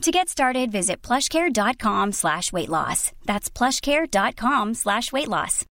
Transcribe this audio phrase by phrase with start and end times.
[0.00, 3.12] To get started, visit plushcare.com slash weight loss.
[3.26, 5.66] That's plushcare.com slash weight loss.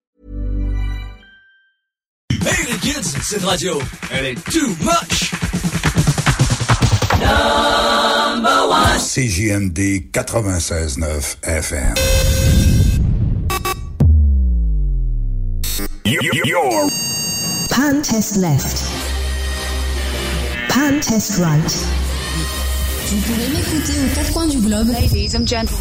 [2.31, 3.79] Hey les kids, cette radio,
[4.11, 5.31] elle est too much.
[7.19, 8.97] Number one.
[8.97, 11.95] CJMD 96.9 FM.
[16.45, 16.89] Your
[17.69, 18.81] pan test left.
[20.69, 22.04] Pan test right.
[23.07, 24.87] Vous pouvez m'écouter aux quatre coins du globe.
[24.87, 25.77] Ladies and gentlemen.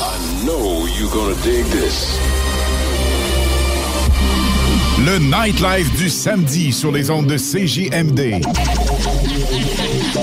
[0.00, 2.16] I know you're gonna dig this.
[5.04, 8.40] Le nightlife du samedi sur les ondes de CJMD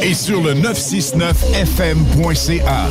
[0.01, 2.89] et sur le 969fm.ca.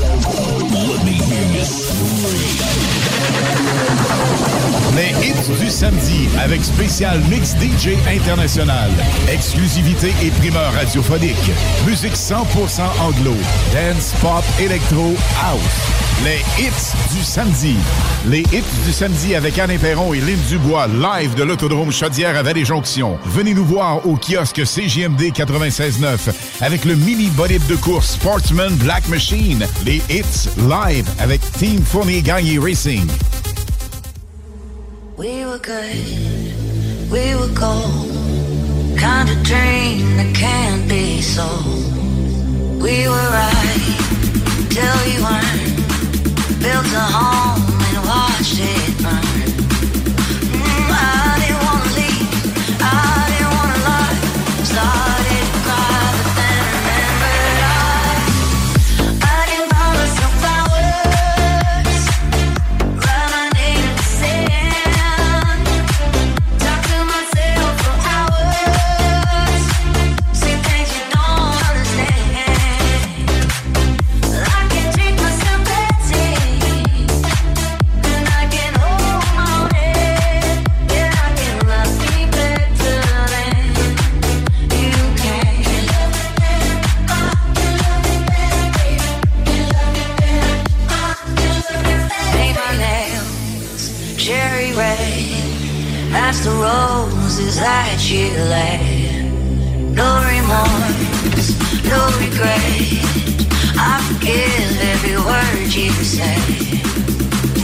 [4.98, 8.90] Les hits du samedi avec spécial mix DJ international.
[9.32, 11.52] Exclusivité et primeur radiophonique.
[11.86, 13.36] Musique 100% anglo.
[13.72, 15.60] Dance, pop, électro, house.
[16.24, 17.76] Les hits du samedi.
[18.26, 22.42] Les hits du samedi avec Anne Perron et Lynn Dubois, live de l'Autodrome Chaudière à
[22.42, 23.20] Vallée-Jonction.
[23.24, 29.06] Venez nous voir au kiosque CGMD 96.9 avec le mini bolide de course Sportsman Black
[29.06, 29.64] Machine.
[29.86, 33.06] Les hits live avec Team Fournier Gagné Racing.
[35.18, 38.08] We were good, we were gold.
[38.96, 42.80] Kind of dream that can't be sold.
[42.80, 43.96] We were right
[44.70, 46.62] till we weren't.
[46.62, 47.77] Built a home
[96.38, 99.26] That's the roses that you laid.
[99.90, 101.50] No remorse,
[101.82, 102.62] no regret.
[103.74, 106.38] I forgive every word you say.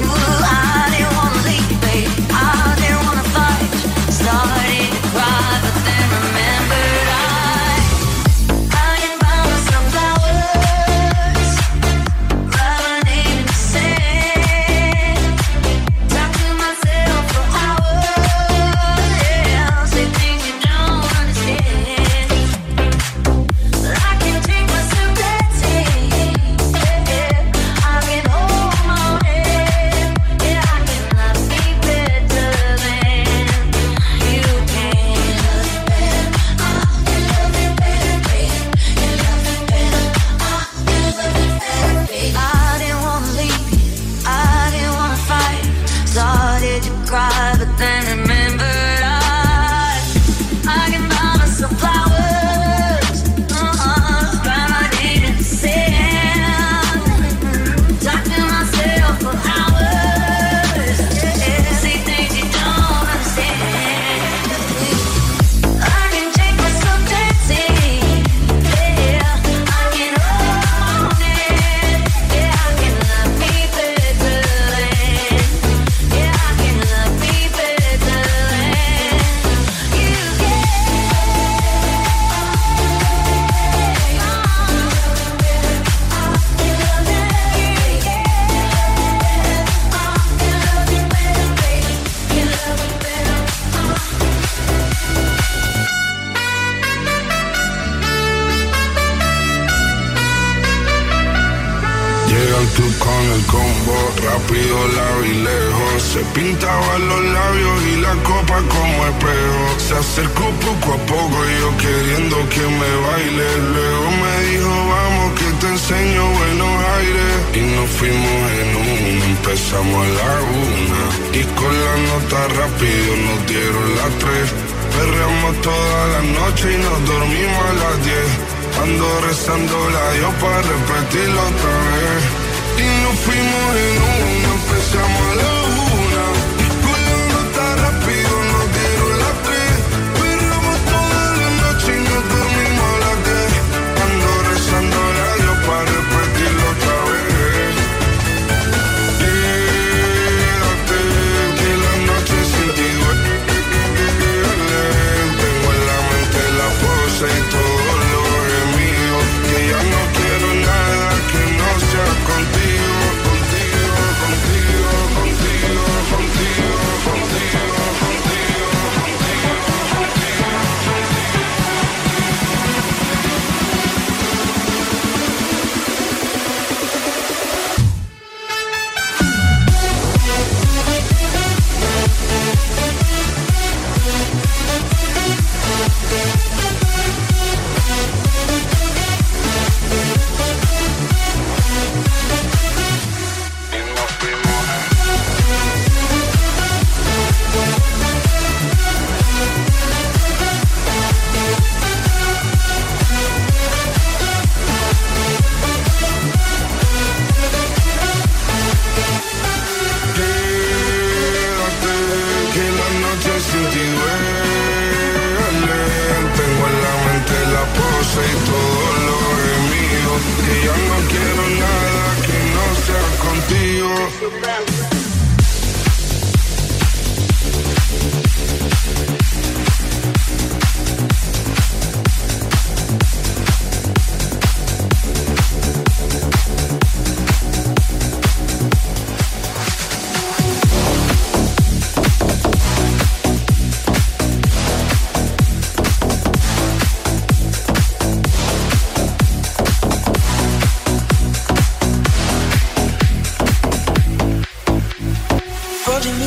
[0.02, 2.10] Ooh, I didn't wanna leave, babe.
[2.34, 3.70] I didn't wanna fight.
[4.10, 5.53] Started to cry,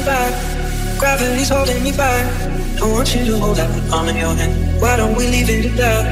[0.07, 0.33] back.
[0.98, 2.25] Gravity's holding me back.
[2.81, 4.81] I want you to hold out the palm of your hand.
[4.81, 6.06] Why don't we leave it at that?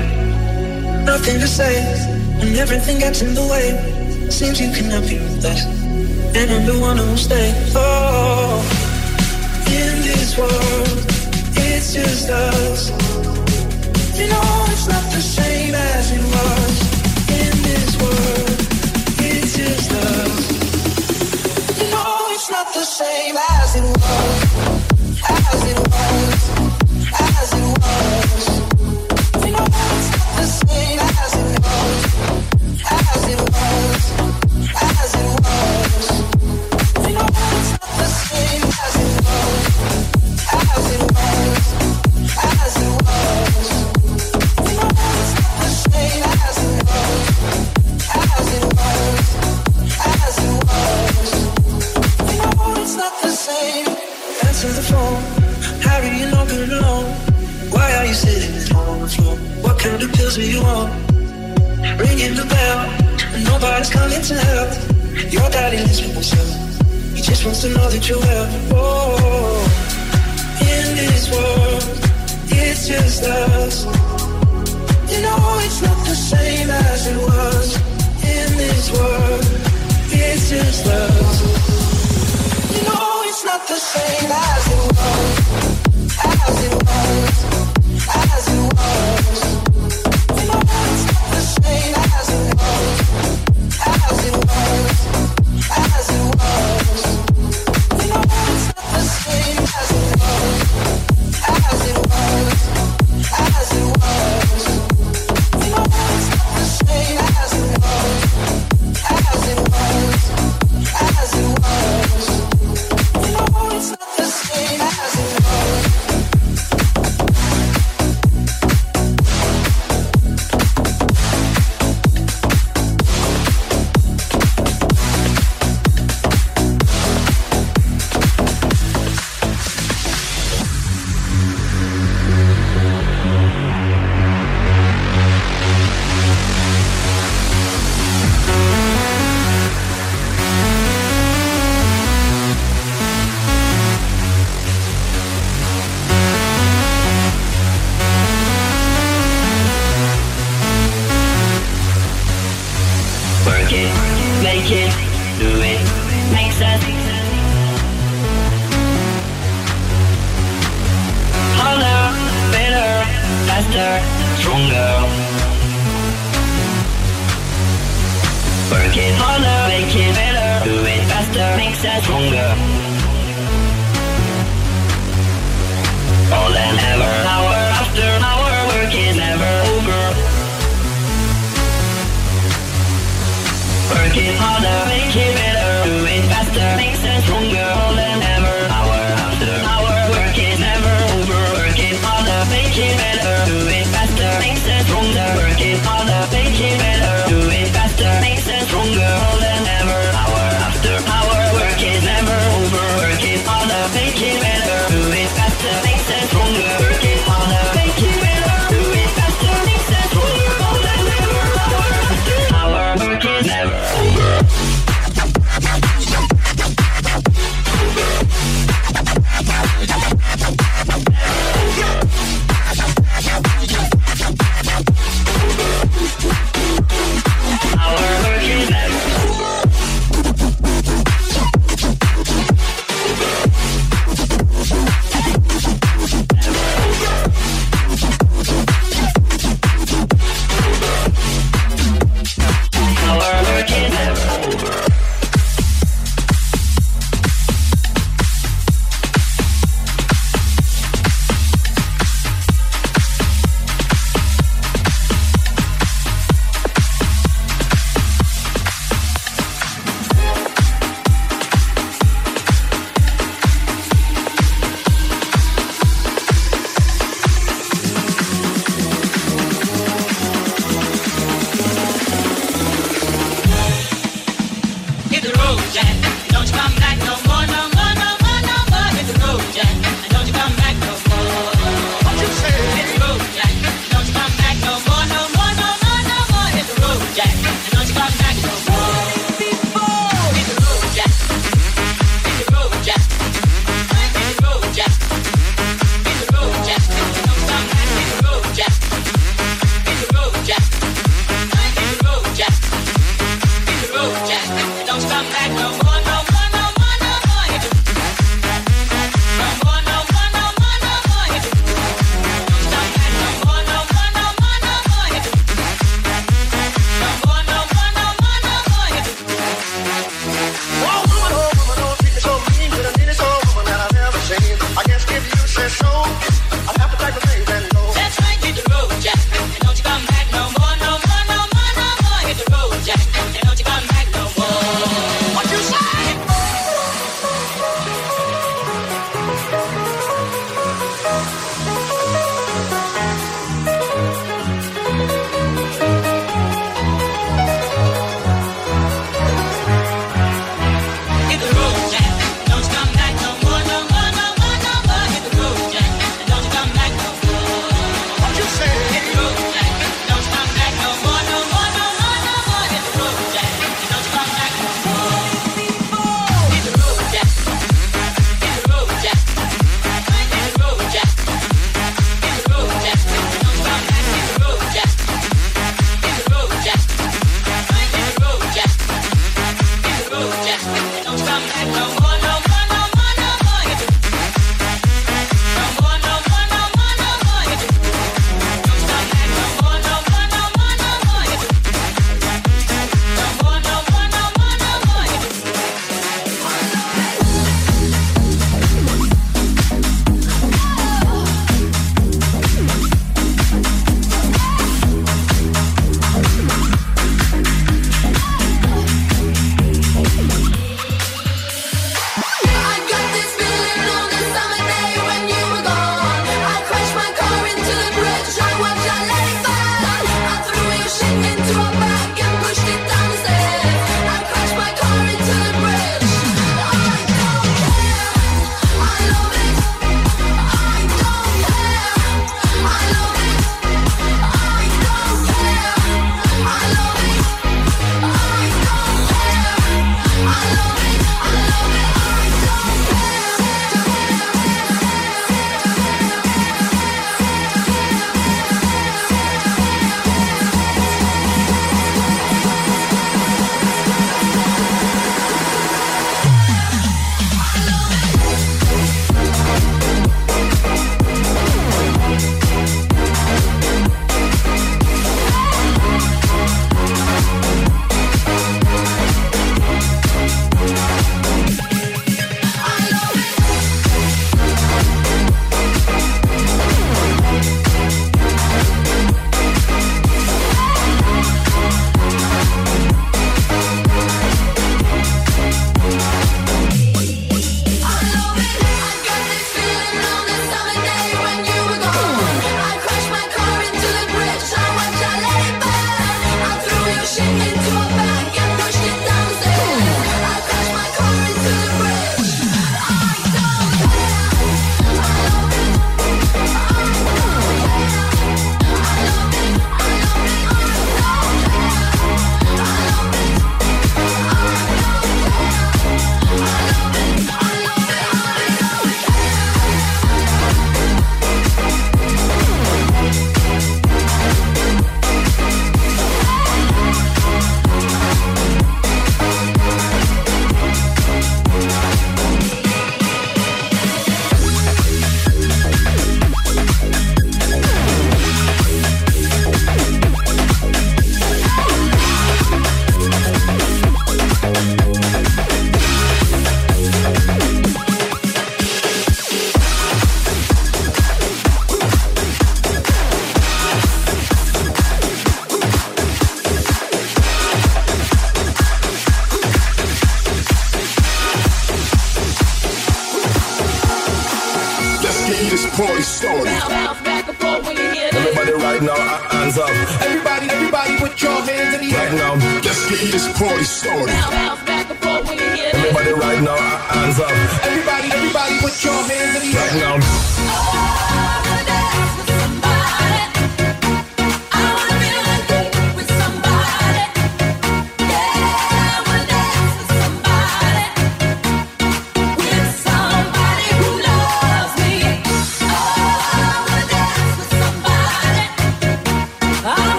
[1.06, 1.76] Nothing to say,
[2.42, 3.68] and everything gets in the way.
[4.30, 5.62] Seems you cannot be with us,
[6.38, 7.48] and I'm the one who'll stay.
[7.74, 8.60] Oh,
[9.80, 11.00] in this world,
[11.68, 12.82] it's just us.
[14.20, 16.74] You know it's not the same as it was.
[17.42, 18.58] In this world,
[19.30, 20.44] it's just us.
[21.80, 24.35] You know it's not the same as passing walls.
[60.38, 60.90] knows you are.
[61.98, 62.80] Ringing the bell,
[63.44, 64.72] nobody's coming to help.
[65.32, 67.16] Your daddy lives with himself.
[67.16, 68.48] He just wants to know that you're well.
[68.72, 69.66] Oh,
[70.62, 71.84] in this world,
[72.52, 73.86] it's just us.
[75.12, 77.76] You know it's not the same as it was.
[78.24, 79.46] In this world,
[80.12, 81.38] it's just us.
[82.76, 85.36] You know it's not the same as it was.
[86.26, 87.65] As it was.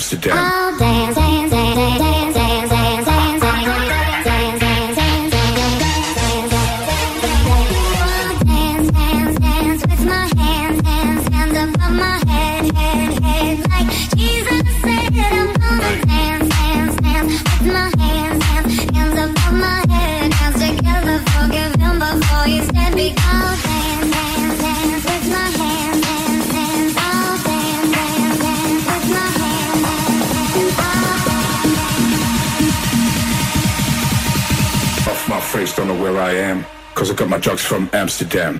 [0.00, 0.32] Amsterdam.
[0.32, 0.59] Uh ah,
[38.20, 38.59] Amsterdam.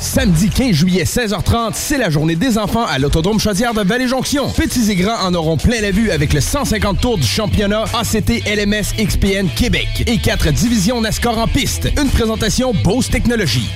[0.00, 4.48] Samedi 15 juillet, 16h30, c'est la journée des enfants à l'Autodrome Chaudière de Vallée-Jonction.
[4.50, 8.42] Petits et grands en auront plein la vue avec le 150 tours du championnat ACT
[8.46, 11.90] LMS XPN Québec et quatre divisions NASCAR en piste.
[12.00, 13.68] Une présentation Bose Technologies.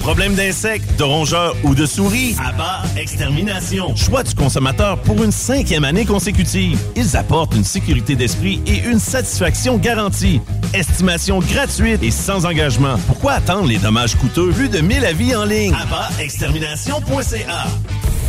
[0.00, 2.34] Problème d'insectes, de rongeurs ou de souris?
[2.42, 3.94] Abba Extermination.
[3.94, 6.78] Choix du consommateur pour une cinquième année consécutive.
[6.96, 10.40] Ils apportent une sécurité d'esprit et une satisfaction garantie.
[10.72, 12.96] Estimation gratuite et sans engagement.
[13.06, 14.50] Pourquoi attendre les dommages coûteux?
[14.52, 15.74] Plus de 1000 avis en ligne?
[16.18, 17.66] Extermination.ca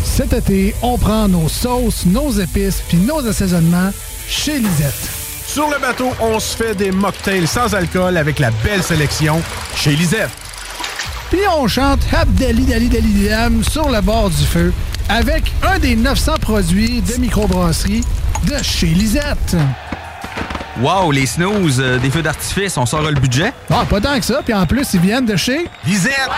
[0.04, 3.92] Cet été, on prend nos sauces, nos épices puis nos assaisonnements
[4.28, 5.10] chez Lisette.
[5.48, 9.42] Sur le bateau, on se fait des mocktails sans alcool avec la belle sélection
[9.76, 10.30] chez Lisette.
[11.32, 14.74] Puis on chante Abdali Dali Dali Dam sur le bord du feu
[15.08, 18.04] avec un des 900 produits de microbrasserie
[18.46, 19.56] de chez Lisette.
[20.80, 23.52] Wow, les snooze, euh, des feux d'artifice, on sort le budget?
[23.70, 24.42] Ah, pas tant que ça.
[24.44, 26.30] Puis en plus, ils viennent de chez Lisette!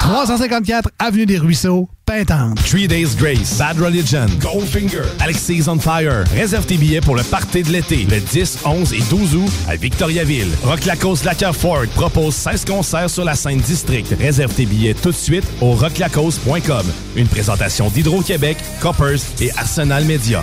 [0.00, 2.56] 354 Avenue des Ruisseaux, Pintante.
[2.64, 6.24] Three Days Grace, Bad Religion, Goldfinger, Alexis on Fire.
[6.34, 9.76] Réserve tes billets pour le party de l'été, le 10, 11 et 12 août à
[9.76, 10.48] Victoriaville.
[10.64, 14.14] Rock Lacoste Lacker Ford propose 16 concerts sur la scène district.
[14.18, 16.86] Réserve tes billets tout de suite au rocklacoste.com.
[17.16, 20.42] Une présentation d'Hydro-Québec, Coppers et Arsenal Media.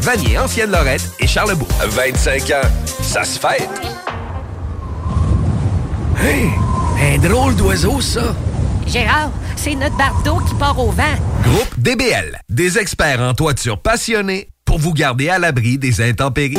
[0.00, 1.68] Vanier, Ancienne Lorette et Charlebourg.
[1.84, 2.68] 25 ans,
[3.02, 3.68] ça se fait.
[6.20, 6.50] Hey,
[7.00, 8.34] un drôle d'oiseau, ça.
[8.86, 11.02] Gérard, c'est notre bardeau qui part au vent.
[11.44, 16.58] Groupe DBL, des experts en toiture passionnés pour vous garder à l'abri des intempéries.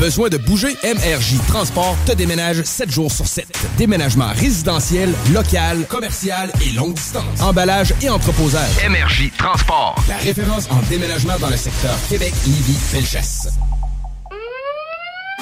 [0.00, 0.78] Besoin de bouger?
[0.82, 3.46] MRJ Transport te déménage 7 jours sur 7.
[3.76, 7.42] Déménagement résidentiel, local, commercial et longue distance.
[7.42, 8.70] Emballage et entreposage.
[8.88, 10.02] MRJ Transport.
[10.08, 13.48] La référence en déménagement dans le secteur Québec, Lévis, Felchasse.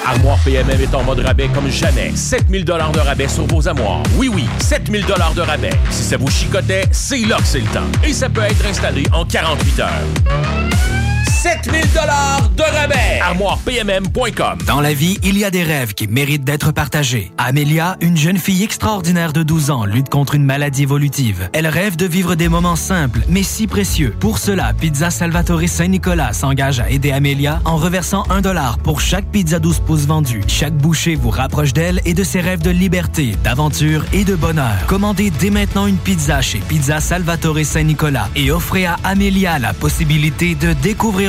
[0.05, 2.11] Armoire PMM est en mode rabais comme jamais.
[2.13, 4.03] 7000 dollars de rabais sur vos armoires.
[4.17, 5.73] Oui, oui, 7000 dollars de rabais.
[5.89, 7.87] Si ça vous chicotait, c'est là que c'est le temps.
[8.03, 11.09] Et ça peut être installé en 48 heures.
[11.41, 13.21] 7000 dollars de rabais.
[13.21, 14.59] ArmoirePMM.com.
[14.67, 17.31] Dans la vie, il y a des rêves qui méritent d'être partagés.
[17.37, 21.49] Amélia, une jeune fille extraordinaire de 12 ans, lutte contre une maladie évolutive.
[21.53, 24.13] Elle rêve de vivre des moments simples, mais si précieux.
[24.19, 29.31] Pour cela, Pizza Salvatore Saint-Nicolas s'engage à aider Amélia en reversant un dollar pour chaque
[29.31, 30.41] pizza 12 pouces vendue.
[30.49, 34.75] Chaque bouchée vous rapproche d'elle et de ses rêves de liberté, d'aventure et de bonheur.
[34.87, 40.55] Commandez dès maintenant une pizza chez Pizza Salvatore Saint-Nicolas et offrez à Amélia la possibilité
[40.55, 41.28] de découvrir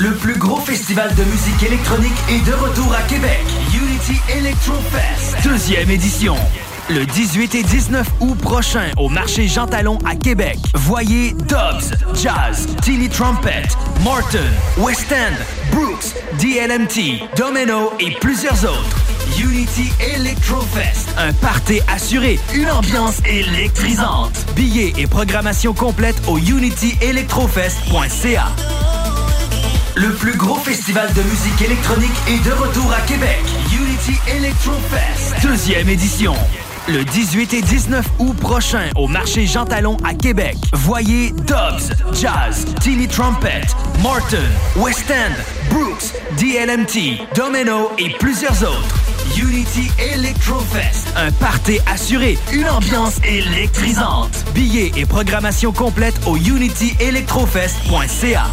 [0.00, 3.44] Le plus gros festival de musique électronique est de retour à Québec.
[3.74, 5.36] Unity Electro Fest.
[5.44, 6.36] Deuxième édition.
[6.88, 10.56] Le 18 et 19 août prochain au marché Jean Talon à Québec.
[10.74, 13.64] Voyez Dobbs, Jazz, Tilly Trumpet,
[14.02, 14.38] Morton,
[14.78, 15.34] West End,
[15.70, 18.96] Brooks, DLMT, Domino et plusieurs autres.
[19.38, 21.10] Unity Electro Fest.
[21.18, 24.46] Un party assuré, une ambiance électrisante.
[24.56, 28.46] Billets et programmation complète au unityelectrofest.ca.
[30.00, 33.42] Le plus gros festival de musique électronique est de retour à Québec.
[33.70, 36.32] Unity Electro Fest, deuxième édition.
[36.88, 40.56] Le 18 et 19 août prochain au marché Jean Talon à Québec.
[40.72, 43.60] Voyez Dobbs, Jazz, Timmy Trumpet,
[44.02, 44.38] Martin,
[44.76, 45.34] West End,
[45.68, 48.96] Brooks, DLMT, Domino et plusieurs autres.
[49.36, 54.46] Unity Electrofest, un party assuré, une ambiance électrisante.
[54.54, 58.46] Billets et programmation complète au unityelectrofest.ca.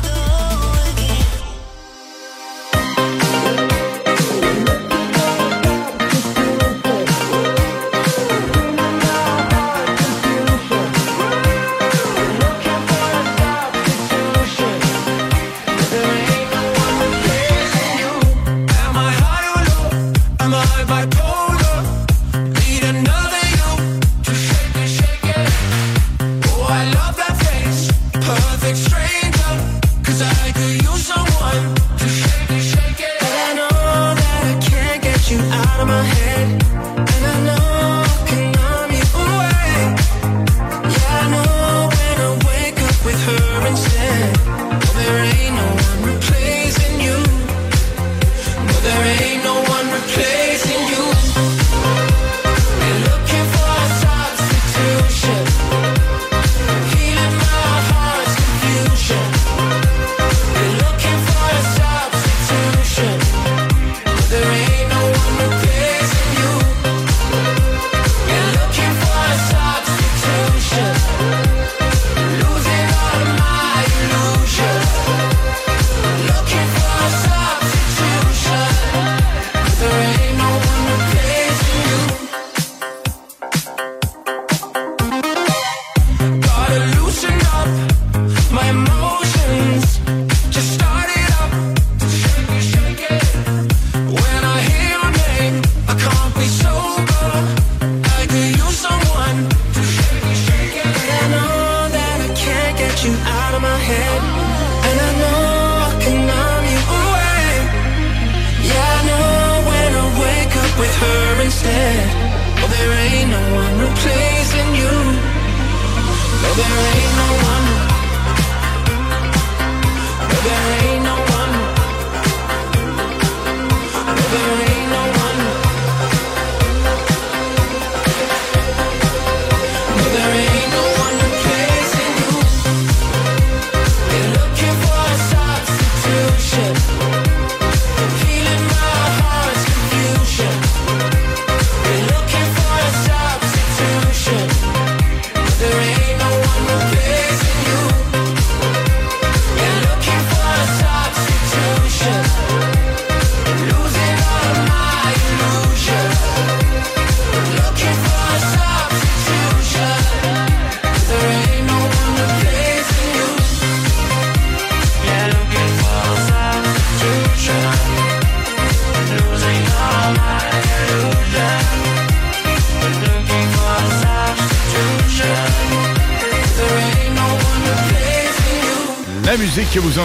[116.57, 117.06] there ain't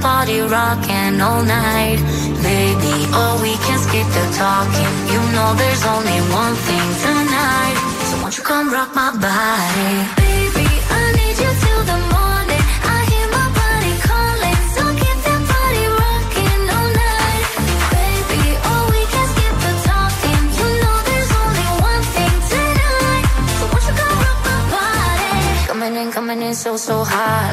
[0.00, 1.98] body rocking all night.
[2.42, 4.92] Baby, oh, we can skip the talking.
[5.12, 7.76] You know there's only one thing tonight.
[8.08, 9.92] So won't you come rock my body?
[10.16, 10.68] Baby,
[11.00, 12.64] I need you till the morning.
[12.94, 17.44] I hear my body calling, so keep that body rocking all night.
[17.94, 20.42] Baby, oh, we can skip the talking.
[20.58, 23.24] You know there's only one thing tonight.
[23.58, 25.68] So won't you come rock my body?
[25.68, 27.52] Coming in, coming in so so hot,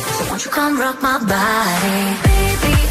[0.41, 2.17] Won't you come rock my body?
[2.23, 2.90] Baby,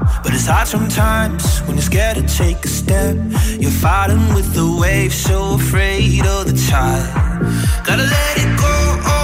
[0.23, 3.15] But it's hard sometimes when you're scared to take a step.
[3.59, 7.85] You're fighting with the waves, so afraid of the tide.
[7.85, 9.20] Gotta let it go.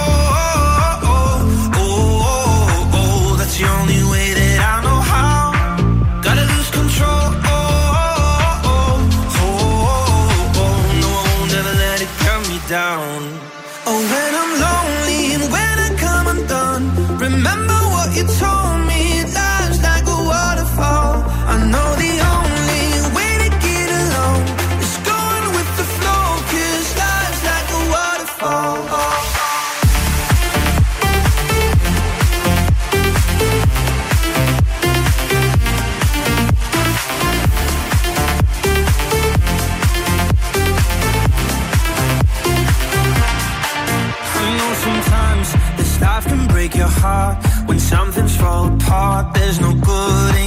[48.87, 49.33] Apart.
[49.33, 50.46] There's no good in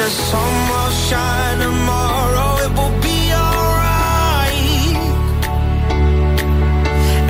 [0.00, 4.96] the sun will shine tomorrow, it will be alright.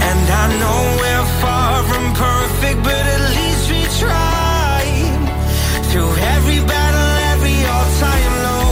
[0.09, 3.81] And I know we're far from perfect, but at least we.
[5.91, 8.71] Through every battle, every all-time low,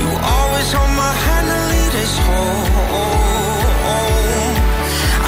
[0.00, 2.62] you always hold my hand and lead us home.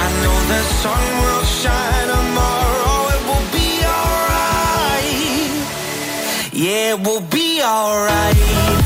[0.04, 5.48] I know the sun will shine tomorrow, it will be alright.
[6.64, 8.85] Yeah, will be alright.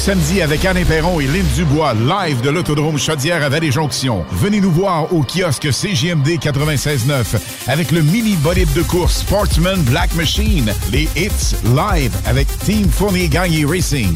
[0.00, 4.24] samedi avec Anne Perron et Lynn Dubois, live de l'Autodrome Chaudière à Vallée-Jonction.
[4.32, 7.38] Venez nous voir au kiosque CGMD 96.9
[7.68, 10.72] avec le mini bolide de course Sportsman Black Machine.
[10.90, 14.14] Les hits live avec Team Fournier Gagné Racing.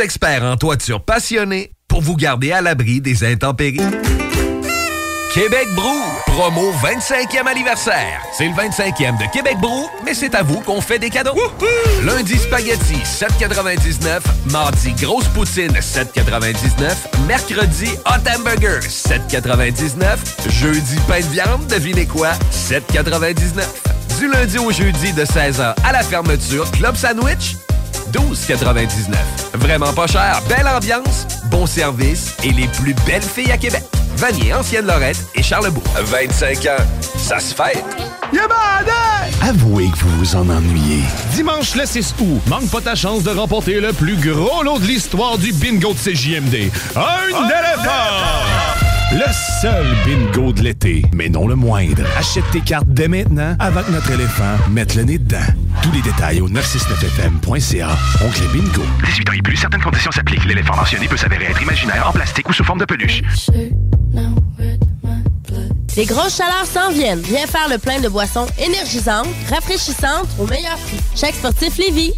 [0.00, 3.80] Experts en toiture passionnés pour vous garder à l'abri des intempéries.
[5.34, 8.20] Québec Brou, promo 25e anniversaire.
[8.36, 11.34] C'est le 25e de Québec Brou, mais c'est à vous qu'on fait des cadeaux.
[12.04, 14.20] Lundi spaghetti 7,99.
[14.50, 17.26] Mardi grosse poutine 7,99.
[17.26, 20.18] Mercredi hot hamburger 7,99.
[20.50, 22.32] Jeudi pain de viande, devinez quoi?
[22.52, 23.62] 7,99.
[24.18, 27.56] Du lundi au jeudi de 16h à la fermeture, Club Sandwich
[28.12, 29.41] 12,99.
[29.54, 33.82] Vraiment pas cher, belle ambiance, bon service et les plus belles filles à Québec.
[34.16, 35.82] Vanier, Ancienne Lorette et Charlebourg.
[35.96, 36.84] 25 ans,
[37.16, 37.82] ça se fait.
[39.42, 41.02] Avouez que vous vous en ennuyez.
[41.34, 44.86] Dimanche le 6 août, manque pas ta chance de remporter le plus gros lot de
[44.86, 46.70] l'histoire du bingo de CJMD.
[46.96, 48.51] Un éléphant!
[49.14, 52.02] Le seul bingo de l'été, mais non le moindre.
[52.16, 55.36] Achète tes cartes dès maintenant avant que notre éléphant mette le nez dedans.
[55.82, 57.90] Tous les détails au 969fm.ca.
[58.24, 58.82] Oncle Bingo.
[59.04, 60.46] 18 ans et plus, certaines conditions s'appliquent.
[60.46, 63.20] L'éléphant mentionné peut s'avérer être imaginaire, en plastique ou sous forme de peluche.
[65.94, 67.20] Les grosses chaleurs s'en viennent.
[67.20, 71.00] Viens faire le plein de boissons énergisantes, rafraîchissantes au meilleur prix.
[71.14, 72.14] Chaque sportif Lévis.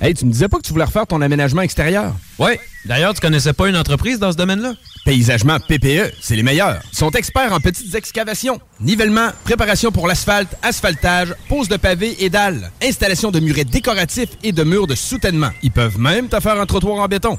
[0.00, 2.14] Hey, tu me disais pas que tu voulais refaire ton aménagement extérieur?
[2.38, 2.52] Oui.
[2.84, 4.74] D'ailleurs, tu connaissais pas une entreprise dans ce domaine-là?
[5.04, 6.80] Paysagement PPE, c'est les meilleurs.
[6.92, 12.30] Ils sont experts en petites excavations, nivellement, préparation pour l'asphalte, asphaltage, pose de pavés et
[12.30, 15.50] dalles, installation de murets décoratifs et de murs de soutènement.
[15.62, 17.38] Ils peuvent même te faire un trottoir en béton.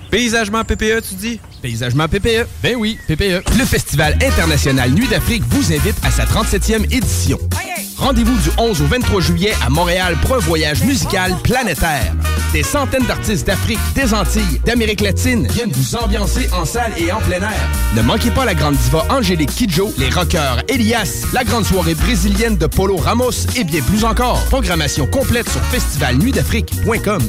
[0.11, 1.39] Paysagement PPE, tu dis?
[1.61, 2.45] Paysagement PPE.
[2.61, 3.43] Ben oui, PPE.
[3.57, 7.39] Le Festival international Nuit d'Afrique vous invite à sa 37e édition.
[7.95, 12.13] Rendez-vous du 11 au 23 juillet à Montréal pour un voyage musical planétaire.
[12.51, 17.21] Des centaines d'artistes d'Afrique, des Antilles, d'Amérique latine viennent vous ambiancer en salle et en
[17.21, 17.69] plein air.
[17.95, 22.57] Ne manquez pas la grande diva Angélique Kidjo, les rockers Elias, la grande soirée brésilienne
[22.57, 24.43] de Polo Ramos et bien plus encore.
[24.49, 27.21] Programmation complète sur festivalnuitdafrique.com.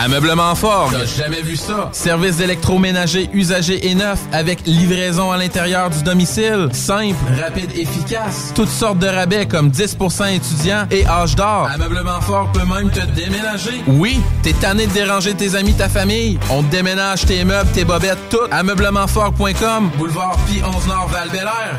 [0.00, 0.90] Ameublement Fort.
[0.92, 1.88] T'as jamais vu ça?
[1.90, 6.68] Service d'électroménager usagé et neuf avec livraison à l'intérieur du domicile.
[6.72, 8.52] Simple, rapide, efficace.
[8.54, 11.68] Toutes sortes de rabais comme 10% étudiants et âge d'or.
[11.74, 13.82] Ameublement Fort peut même te déménager.
[13.88, 16.38] Oui, t'es tanné de déranger tes amis, ta famille.
[16.48, 18.38] On te déménage tes meubles, tes bobettes, tout.
[18.52, 19.90] Ameublementfort.com.
[19.98, 21.28] Boulevard Pi 11 Nord val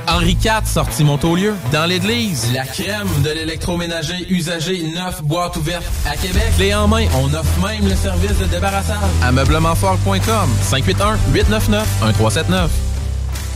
[0.07, 1.53] Henri IV, sortie Montaulieu.
[1.71, 2.51] Dans l'église.
[2.53, 6.51] La crème de l'électroménager usagé neuf boîte ouverte à Québec.
[6.57, 8.97] Clé en main, on offre même le service de débarrassage.
[9.23, 12.88] Ameublementfort.com 581 899 1379.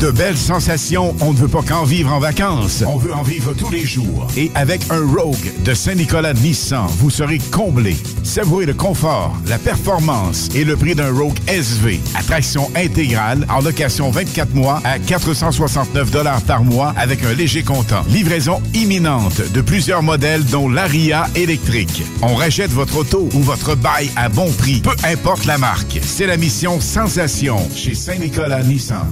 [0.00, 2.82] De belles sensations, on ne veut pas qu'en vivre en vacances.
[2.86, 4.26] On veut en vivre tous les jours.
[4.36, 7.96] Et avec un Rogue de Saint-Nicolas Nissan, vous serez comblé.
[8.22, 12.00] Savourez le confort, la performance et le prix d'un Rogue SV.
[12.14, 16.10] Attraction intégrale en location 24 mois à 469
[16.46, 18.04] par mois avec un léger comptant.
[18.08, 22.02] Livraison imminente de plusieurs modèles dont l'Aria électrique.
[22.22, 26.00] On rachète votre auto ou votre bail à bon prix, peu importe la marque.
[26.02, 29.08] C'est la mission Sensation chez Saint-Nicolas Nissan.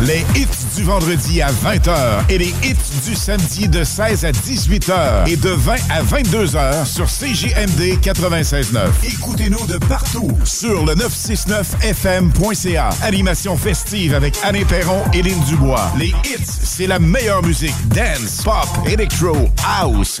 [0.00, 5.28] Les hits du vendredi à 20h et les hits du samedi de 16 à 18h
[5.28, 8.88] et de 20 à 22h sur CJMD 96.9.
[9.04, 12.90] Écoutez-nous de partout sur le 969fm.ca.
[13.02, 15.92] Animation festive avec Anne Perron et Lynn Dubois.
[15.98, 17.74] Les hits, c'est la meilleure musique.
[17.88, 20.20] Dance, pop, electro, house.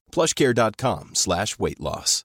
[0.11, 2.23] plushcare.com slash weight loss.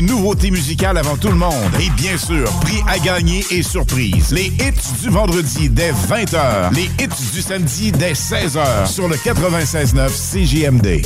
[0.00, 1.52] Nouveauté musicale avant tout le monde.
[1.78, 4.32] Et bien sûr, prix à gagner et surprise.
[4.32, 6.74] Les hits du vendredi dès 20h.
[6.74, 8.86] Les hits du samedi dès 16h.
[8.86, 11.02] Sur le 96.9 CJMD.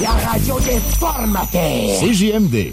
[0.00, 2.00] La radio des formateurs.
[2.00, 2.72] CJMD.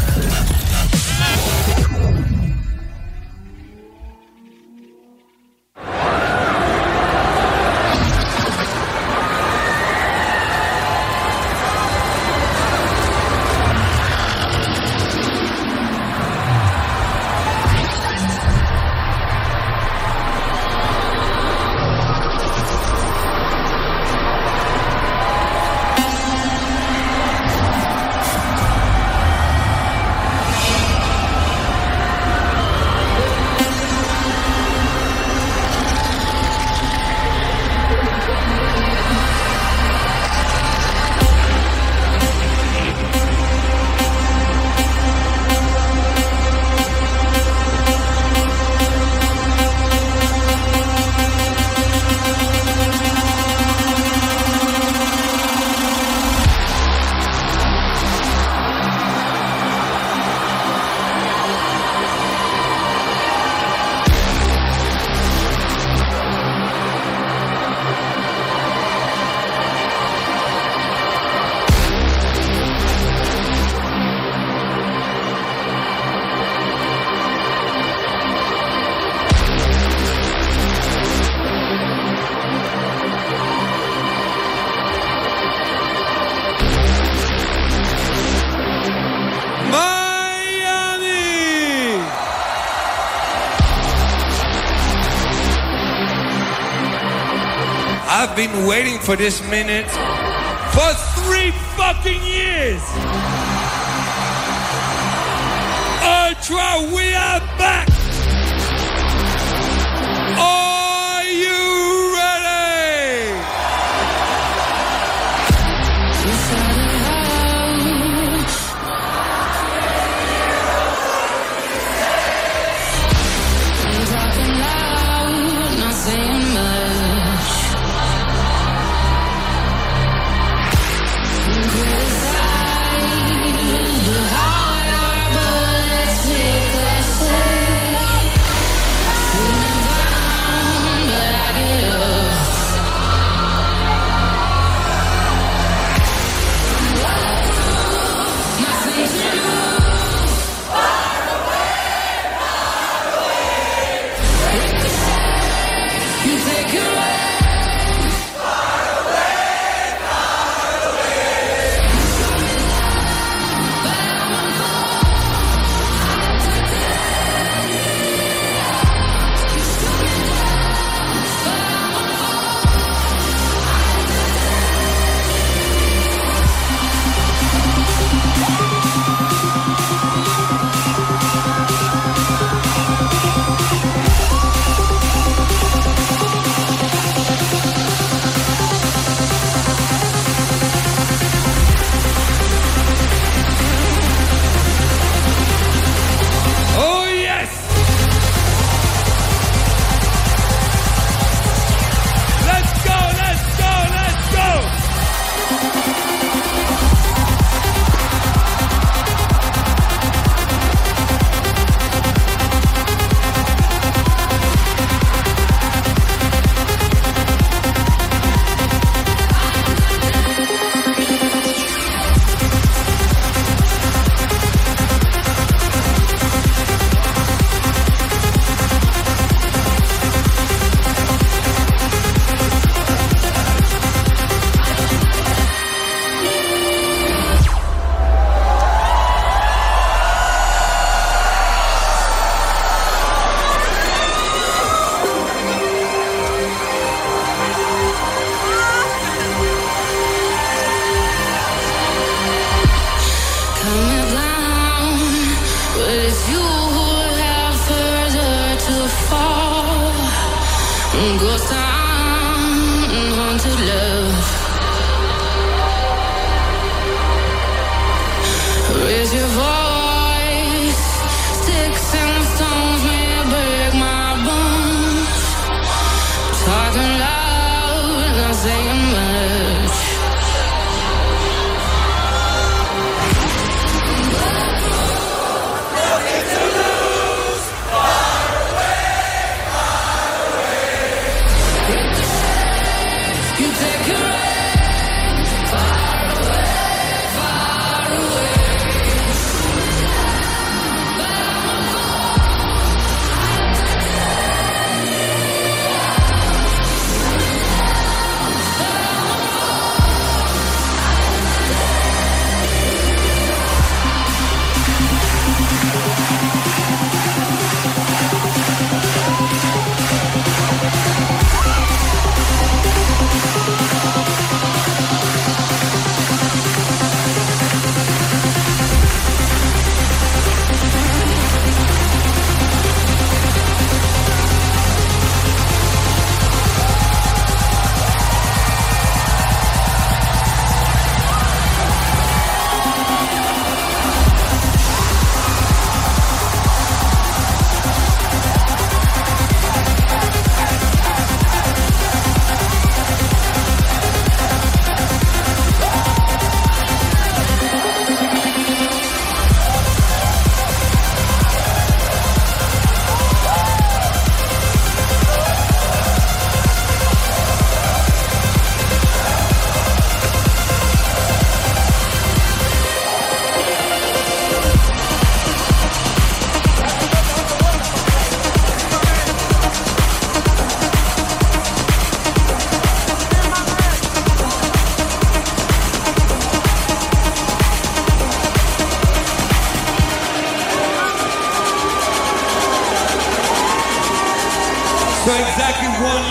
[99.11, 100.20] for this minute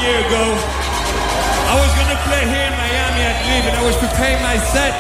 [0.01, 0.45] year ago.
[1.69, 4.97] I was gonna play here in Miami at Live and I was preparing my set.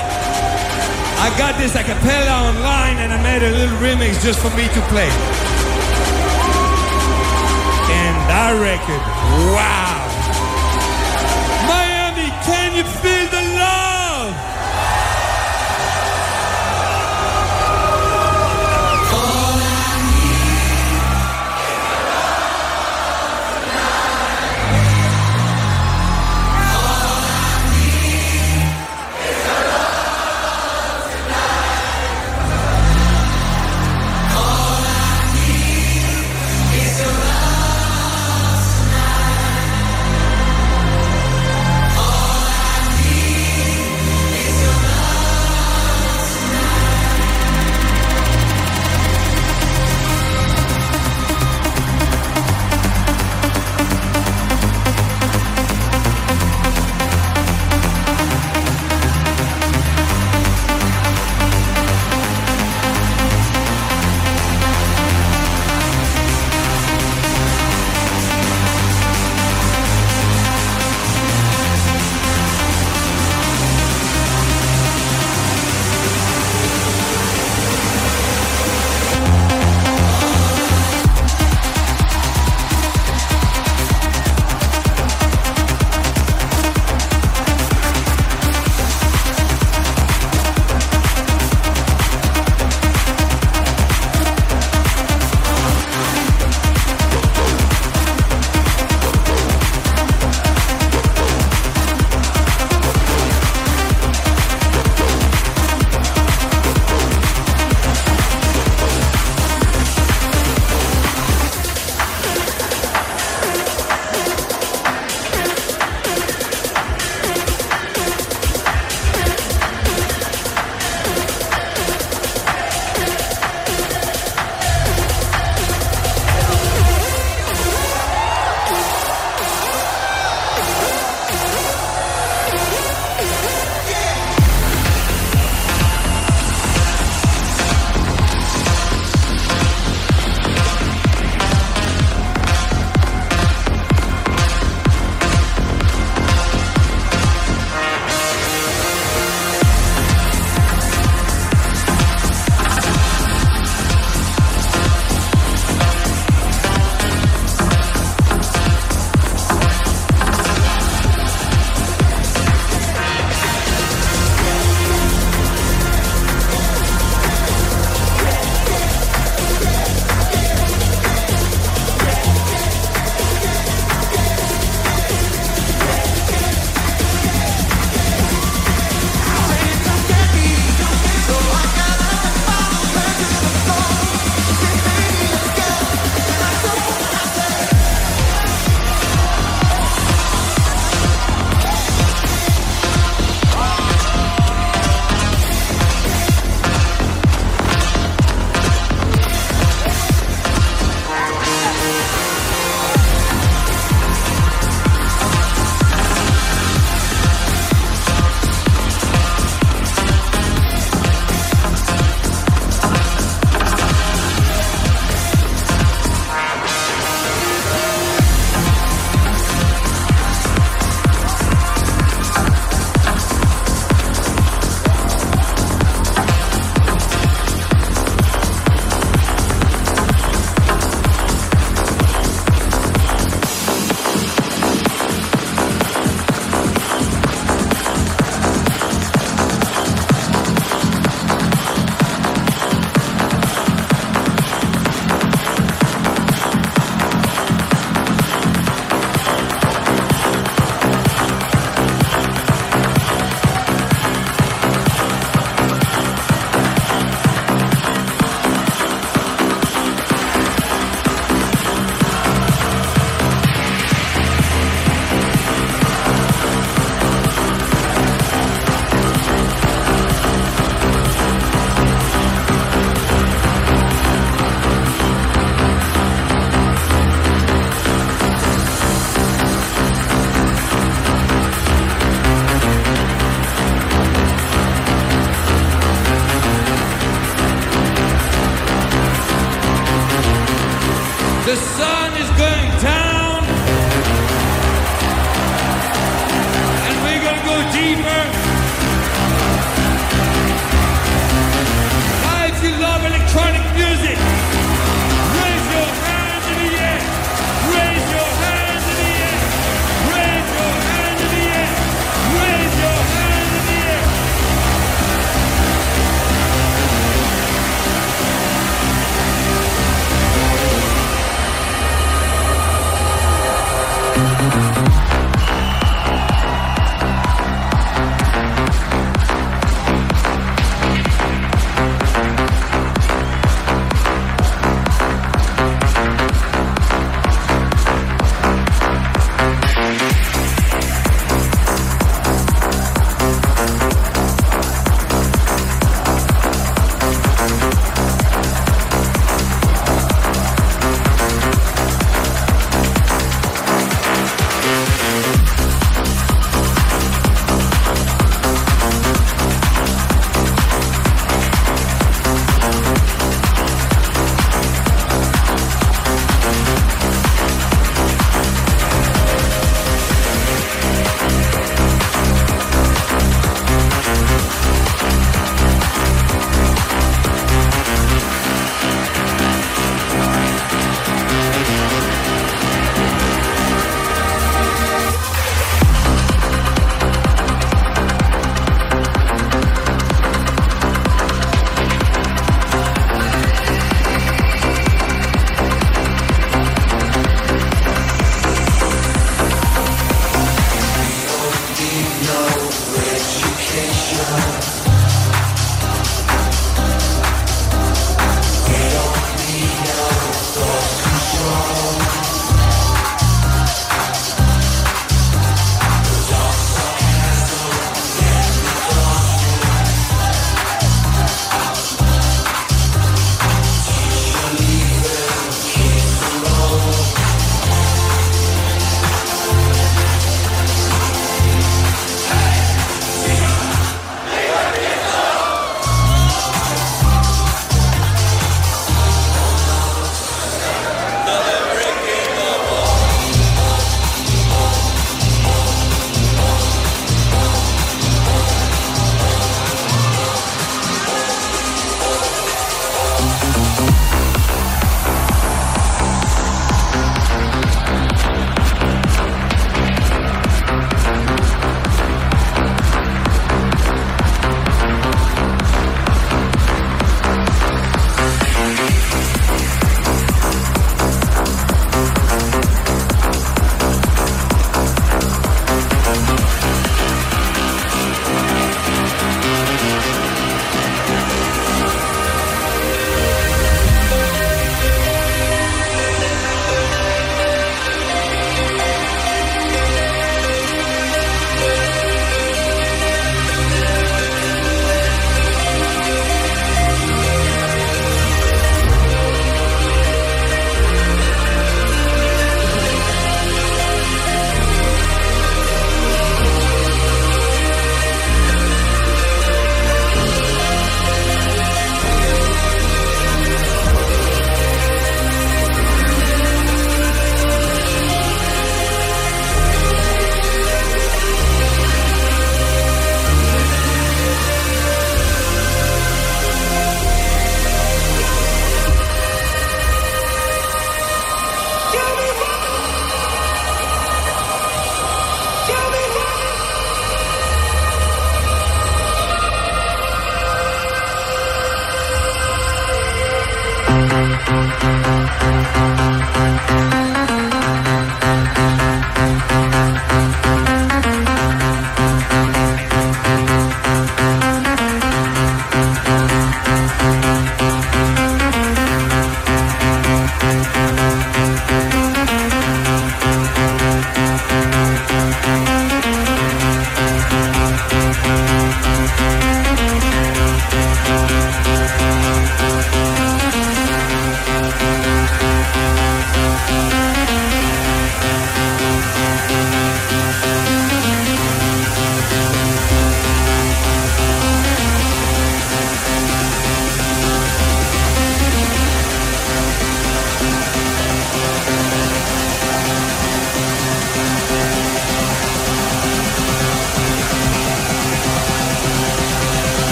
[1.25, 4.69] I got this a cappella online and I made a little remix just for me
[4.69, 5.11] to play.
[7.93, 9.03] And I record,
[9.57, 10.01] wow.
[11.69, 13.20] Miami, can you feel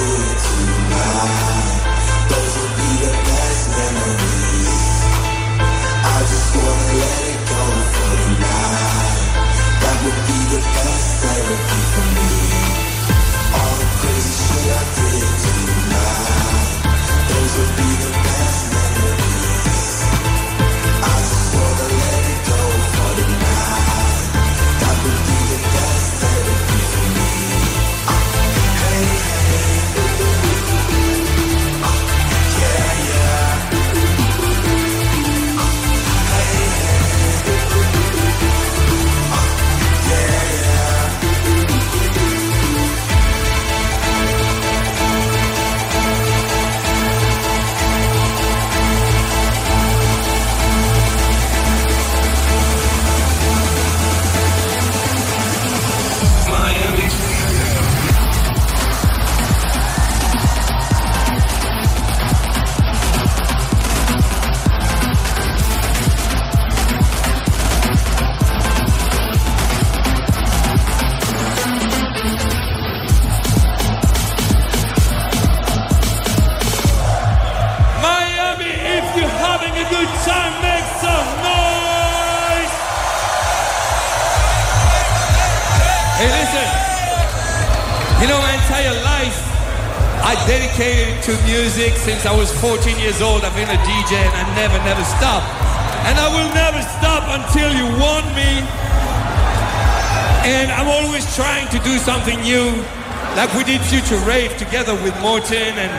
[0.00, 0.37] Ooh.
[92.18, 93.44] Since I was 14 years old.
[93.46, 95.38] I've been a DJ and I never, never stop.
[96.10, 98.58] And I will never stop until you want me.
[100.42, 102.74] And I'm always trying to do something new.
[103.38, 105.92] Like we did Future Rave together with Morton and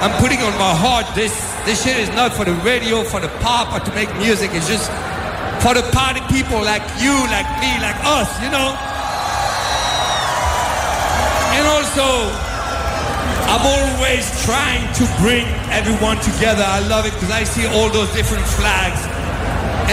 [0.00, 1.36] I'm putting on my heart this
[1.68, 4.52] this shit is not for the radio, for the pop or to make music.
[4.54, 4.88] It's just
[5.60, 8.72] for the party people like you, like me, like us, you know?
[11.52, 12.51] And also
[13.52, 16.64] I'm always trying to bring everyone together.
[16.64, 18.96] I love it because I see all those different flags.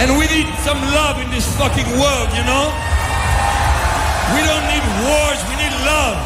[0.00, 2.72] And we need some love in this fucking world, you know?
[4.32, 6.16] We don't need wars, we need love.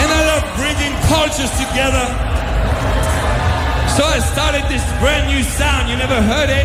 [0.00, 2.06] And I love bringing cultures together.
[3.92, 5.90] So I started this brand new sound.
[5.90, 6.64] You never heard it?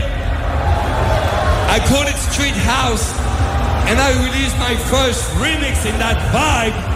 [1.68, 3.12] I called it Street House.
[3.90, 6.93] And I released my first remix in that vibe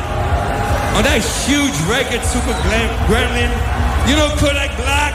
[0.98, 2.58] on that huge record, Super
[3.06, 3.54] Gremlin.
[4.10, 5.14] You know Kodak Black?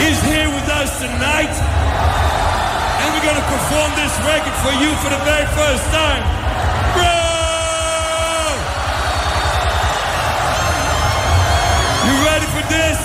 [0.00, 1.52] is here with us tonight.
[1.52, 6.24] And we're gonna perform this record for you for the very first time.
[6.96, 7.12] Bro!
[12.08, 12.98] You ready for this?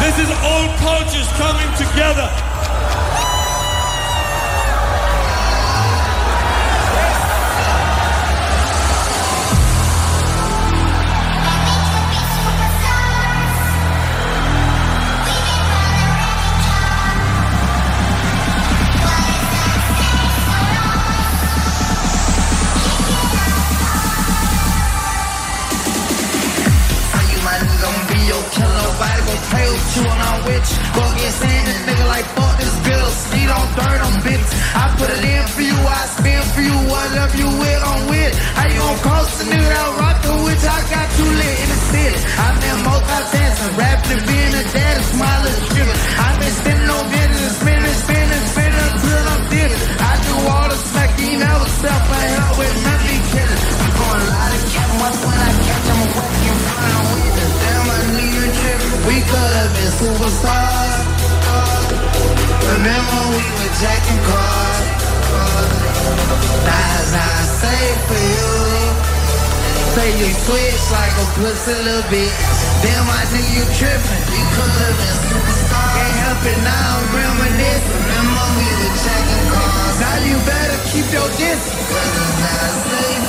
[0.00, 2.49] This is all cultures coming together.
[33.50, 34.52] Speed on dirt on bitches.
[34.78, 36.76] I put it in for you, I spin for you.
[36.86, 38.34] Whatever you with, I'm with.
[38.54, 40.62] How you gon' cross the nigga that rock the witch?
[40.62, 42.18] I got you lit in the city.
[42.38, 46.00] I've been multitasking, rapping being a dad, a smiling, stripping.
[46.14, 49.98] I've been spinning on business, spinning, spinning, spinning until I'm different.
[49.98, 53.62] I do all the smack, you never self I help with nothing killing.
[53.82, 57.52] I'm going lie to once when I catch, I'm working fine on witness.
[57.66, 58.94] Damn, I knew you tripping.
[59.10, 61.89] We could have been superstars.
[62.74, 64.86] Remember we were jacking cars.
[66.66, 68.50] That's I say for you.
[69.94, 72.36] Say you switch like a pussy little bitch.
[72.82, 74.22] Damn, I knew you tripping.
[74.30, 75.94] We could have been superstars.
[75.98, 78.02] Can't help it now, I'm reminiscing.
[78.06, 79.96] Remember we were jacking cars.
[80.00, 81.90] Now you better keep your distance.
[81.90, 83.22] It's how I for you.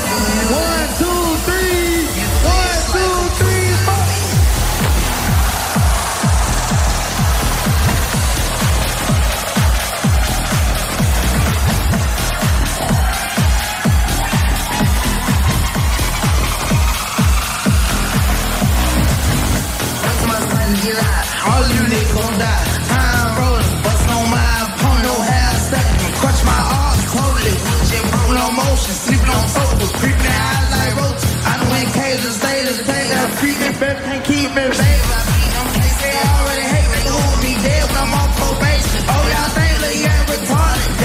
[0.54, 1.20] One, two,
[21.42, 22.66] All you niggas gon' die.
[22.86, 26.14] Time rolling, bust on my opponent, no hair stepping.
[26.22, 27.56] Crutch my arms totally.
[27.90, 31.34] Just broke no motion, sleeping on sofas, creeping out like roaches.
[31.42, 35.02] I done went cages, stayed as thing that creep me, baby, can't keep me, baby.
[35.18, 36.98] I beat they say I already hate me.
[37.02, 39.02] They hold me dead when I'm on probation.
[39.10, 41.01] Oh, y'all think that yeah, retarded.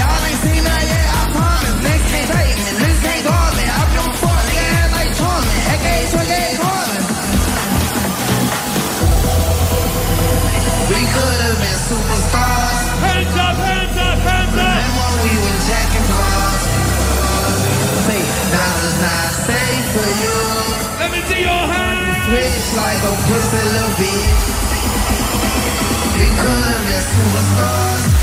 [21.27, 22.75] into your hands.
[22.75, 24.43] Like a pussy little bitch.
[26.15, 28.16] Become a superstar.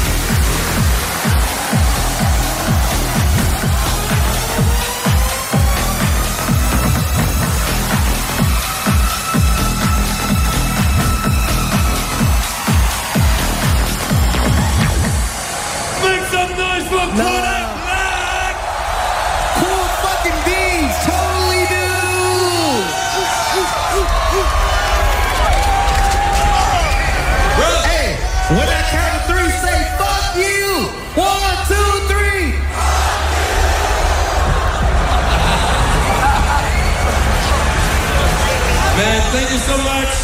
[39.66, 40.23] so much.